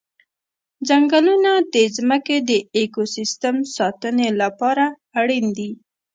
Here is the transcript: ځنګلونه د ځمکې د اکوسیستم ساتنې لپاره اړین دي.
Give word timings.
ځنګلونه 0.87 1.51
د 1.73 1.75
ځمکې 1.95 2.37
د 2.49 2.51
اکوسیستم 2.79 3.55
ساتنې 3.75 4.29
لپاره 4.41 4.85
اړین 5.19 5.45
دي. 5.57 5.71